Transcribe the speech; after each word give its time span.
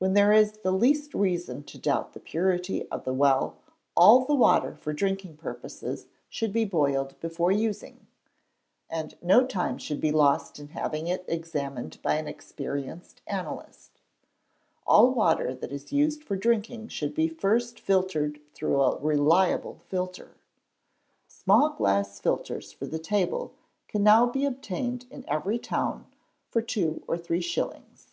When 0.00 0.14
there 0.14 0.32
is 0.32 0.52
the 0.52 0.72
least 0.72 1.12
reason 1.12 1.62
to 1.64 1.76
doubt 1.76 2.14
the 2.14 2.20
purity 2.20 2.88
of 2.88 3.04
the 3.04 3.12
well 3.12 3.58
all 3.94 4.24
the 4.24 4.32
water 4.34 4.74
for 4.74 4.94
drinking 4.94 5.36
purposes 5.36 6.06
should 6.30 6.54
be 6.54 6.64
boiled 6.64 7.20
before 7.20 7.52
using, 7.52 8.06
and 8.88 9.14
no 9.20 9.46
time 9.46 9.76
should 9.76 10.00
be 10.00 10.10
lost 10.10 10.58
in 10.58 10.68
having 10.68 11.06
it 11.06 11.26
examined 11.28 12.00
by 12.00 12.14
an 12.14 12.26
experienced 12.28 13.20
analyst. 13.26 14.00
All 14.86 15.10
water 15.10 15.54
that 15.54 15.70
is 15.70 15.92
used 15.92 16.24
for 16.24 16.34
drinking 16.34 16.88
should 16.88 17.12
be 17.14 17.28
first 17.28 17.78
filtered 17.78 18.40
through 18.54 18.80
a 18.80 18.96
reliable 19.00 19.82
filter. 19.88 20.30
Small 21.28 21.74
glass 21.74 22.18
filters 22.20 22.72
for 22.72 22.86
the 22.86 22.98
table 22.98 23.52
can 23.86 24.02
now 24.02 24.24
be 24.24 24.46
obtained 24.46 25.04
in 25.10 25.28
every 25.28 25.58
town 25.58 26.06
for 26.48 26.62
two 26.62 27.02
or 27.06 27.18
three 27.18 27.42
shillings. 27.42 28.06